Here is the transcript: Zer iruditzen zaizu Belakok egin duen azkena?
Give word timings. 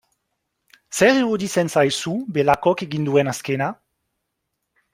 Zer 0.99 1.19
iruditzen 1.19 1.69
zaizu 1.75 2.13
Belakok 2.39 2.83
egin 2.87 3.07
duen 3.11 3.33
azkena? 3.35 3.69